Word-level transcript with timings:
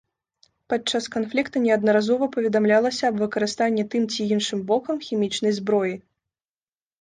Падчас 0.71 1.03
канфлікта 1.15 1.61
неаднаразова 1.65 2.27
паведамлялася 2.35 3.03
аб 3.11 3.15
выкарыстанні 3.25 3.83
тым 3.93 4.03
ці 4.15 4.27
іншым 4.37 4.59
бокам 4.73 4.95
хімічнай 5.11 5.53
зброі. 5.61 5.93